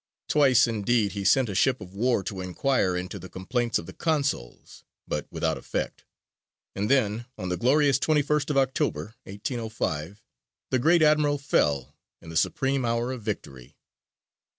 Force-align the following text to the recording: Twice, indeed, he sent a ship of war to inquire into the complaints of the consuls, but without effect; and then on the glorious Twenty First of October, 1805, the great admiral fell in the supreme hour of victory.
Twice, 0.27 0.65
indeed, 0.65 1.11
he 1.11 1.23
sent 1.23 1.47
a 1.47 1.53
ship 1.53 1.79
of 1.79 1.93
war 1.93 2.23
to 2.23 2.41
inquire 2.41 2.97
into 2.97 3.19
the 3.19 3.29
complaints 3.29 3.77
of 3.77 3.85
the 3.85 3.93
consuls, 3.93 4.83
but 5.07 5.27
without 5.29 5.59
effect; 5.59 6.05
and 6.75 6.89
then 6.89 7.27
on 7.37 7.49
the 7.49 7.55
glorious 7.55 7.99
Twenty 7.99 8.23
First 8.23 8.49
of 8.49 8.57
October, 8.57 9.13
1805, 9.25 10.23
the 10.71 10.79
great 10.79 11.03
admiral 11.03 11.37
fell 11.37 11.95
in 12.19 12.29
the 12.31 12.35
supreme 12.35 12.83
hour 12.83 13.11
of 13.11 13.21
victory. 13.21 13.77